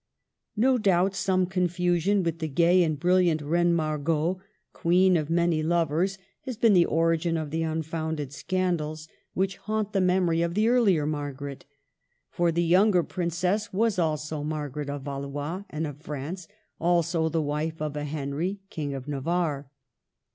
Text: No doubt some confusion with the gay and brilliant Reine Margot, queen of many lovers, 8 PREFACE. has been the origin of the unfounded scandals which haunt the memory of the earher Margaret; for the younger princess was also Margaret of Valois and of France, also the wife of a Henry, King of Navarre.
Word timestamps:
No 0.57 0.79
doubt 0.79 1.13
some 1.13 1.45
confusion 1.45 2.23
with 2.23 2.39
the 2.39 2.47
gay 2.47 2.81
and 2.83 2.99
brilliant 2.99 3.39
Reine 3.43 3.71
Margot, 3.75 4.41
queen 4.73 5.15
of 5.15 5.29
many 5.29 5.61
lovers, 5.61 6.13
8 6.13 6.17
PREFACE. 6.17 6.35
has 6.45 6.57
been 6.57 6.73
the 6.73 6.85
origin 6.87 7.37
of 7.37 7.51
the 7.51 7.61
unfounded 7.61 8.33
scandals 8.33 9.07
which 9.35 9.57
haunt 9.57 9.93
the 9.93 10.01
memory 10.01 10.41
of 10.41 10.55
the 10.55 10.65
earher 10.65 11.07
Margaret; 11.07 11.65
for 12.31 12.51
the 12.51 12.63
younger 12.63 13.03
princess 13.03 13.71
was 13.71 13.99
also 13.99 14.41
Margaret 14.43 14.89
of 14.89 15.03
Valois 15.03 15.65
and 15.69 15.85
of 15.85 16.01
France, 16.01 16.47
also 16.79 17.29
the 17.29 17.39
wife 17.39 17.79
of 17.79 17.95
a 17.95 18.03
Henry, 18.03 18.59
King 18.71 18.95
of 18.95 19.07
Navarre. 19.07 19.69